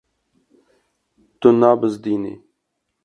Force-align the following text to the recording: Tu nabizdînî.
Tu 1.39 1.49
nabizdînî. 1.59 2.33